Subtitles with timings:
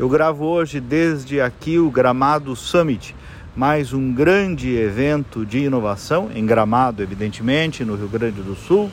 [0.00, 3.14] Eu gravo hoje desde aqui o Gramado Summit,
[3.54, 8.90] mais um grande evento de inovação em Gramado, evidentemente, no Rio Grande do Sul,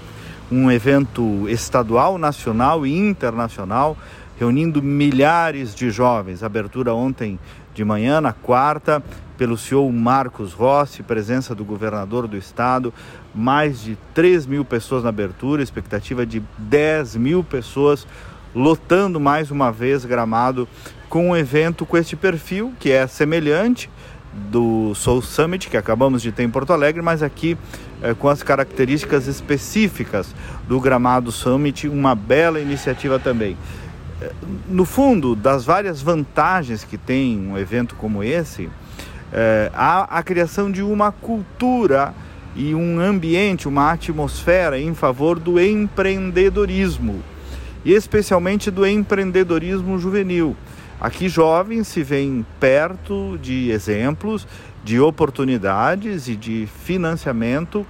[0.51, 3.95] um evento estadual, nacional e internacional,
[4.37, 6.43] reunindo milhares de jovens.
[6.43, 7.39] Abertura ontem
[7.73, 9.01] de manhã, na quarta,
[9.37, 12.93] pelo CEO Marcos Rossi, presença do governador do estado,
[13.33, 18.05] mais de 3 mil pessoas na abertura, expectativa de 10 mil pessoas
[18.57, 20.67] lotando mais uma vez Gramado
[21.09, 23.89] com um evento com este perfil, que é semelhante
[24.51, 27.57] do Soul Summit, que acabamos de ter em Porto Alegre, mas aqui
[28.01, 30.33] é, com as características específicas
[30.67, 33.57] do Gramado Summit, uma bela iniciativa também.
[34.21, 34.31] Eh,
[34.67, 38.69] no fundo, das várias vantagens que tem um evento como esse,
[39.31, 42.13] é, há a criação de uma cultura
[42.55, 47.21] e um ambiente, uma atmosfera em favor do empreendedorismo
[47.85, 50.55] e especialmente do empreendedorismo juvenil.
[50.99, 54.47] Aqui jovens se veem perto de exemplos,
[54.83, 57.85] de oportunidades e de financiamento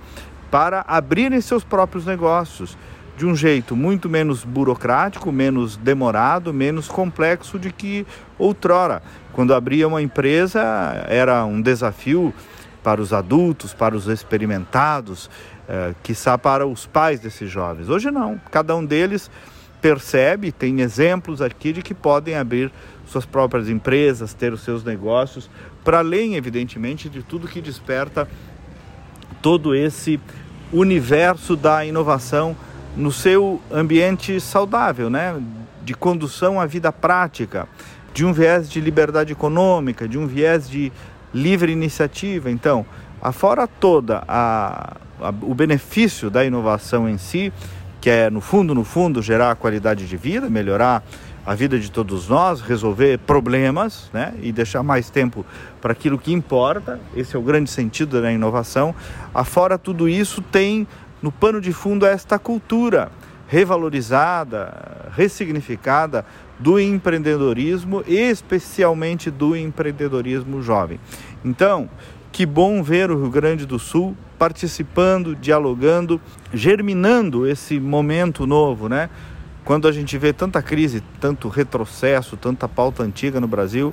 [0.51, 2.77] para abrirem seus próprios negócios
[3.17, 8.05] de um jeito muito menos burocrático, menos demorado, menos complexo de que
[8.37, 9.01] outrora.
[9.33, 10.61] Quando abria uma empresa
[11.07, 12.33] era um desafio
[12.83, 15.29] para os adultos, para os experimentados,
[15.67, 17.89] eh, quiçá para os pais desses jovens.
[17.89, 19.31] Hoje não, cada um deles
[19.81, 22.71] percebe, tem exemplos aqui de que podem abrir
[23.05, 25.49] suas próprias empresas, ter os seus negócios,
[25.83, 28.27] para além, evidentemente, de tudo que desperta
[29.41, 30.19] todo esse
[30.73, 32.55] universo da inovação
[32.95, 35.39] no seu ambiente saudável, né?
[35.83, 37.67] de condução à vida prática,
[38.13, 40.91] de um viés de liberdade econômica, de um viés de
[41.33, 42.51] livre iniciativa.
[42.51, 42.85] Então,
[43.21, 47.53] afora toda a, a, o benefício da inovação em si,
[47.99, 51.03] que é no fundo, no fundo, gerar qualidade de vida, melhorar
[51.45, 55.45] a vida de todos nós, resolver problemas né, e deixar mais tempo
[55.81, 56.99] para aquilo que importa.
[57.15, 58.93] Esse é o grande sentido da inovação.
[59.33, 60.85] Afora tudo isso, tem
[61.21, 63.09] no pano de fundo esta cultura
[63.47, 66.25] revalorizada, ressignificada
[66.59, 70.99] do empreendedorismo, especialmente do empreendedorismo jovem.
[71.45, 71.89] Então,
[72.37, 76.21] que bom ver o Rio Grande do Sul participando, dialogando,
[76.53, 79.09] germinando esse momento novo, né?
[79.65, 83.91] Quando a gente vê tanta crise, tanto retrocesso, tanta pauta antiga no Brasil,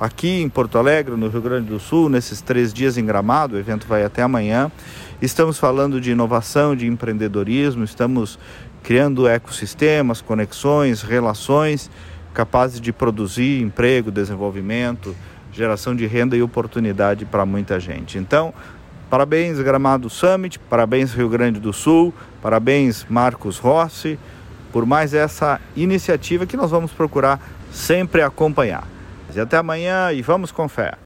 [0.00, 3.58] aqui em Porto Alegre, no Rio Grande do Sul, nesses três dias em Gramado, o
[3.58, 4.72] evento vai até amanhã.
[5.20, 8.38] Estamos falando de inovação, de empreendedorismo, estamos
[8.82, 11.90] criando ecossistemas, conexões, relações
[12.32, 15.14] capazes de produzir emprego, desenvolvimento,
[15.52, 18.18] geração de renda e oportunidade para muita gente.
[18.18, 18.52] Então,
[19.10, 24.18] parabéns Gramado Summit, parabéns Rio Grande do Sul, parabéns Marcos Rossi
[24.72, 27.38] por mais essa iniciativa que nós vamos procurar
[27.70, 28.88] sempre acompanhar.
[29.34, 30.94] E até amanhã e vamos com fé.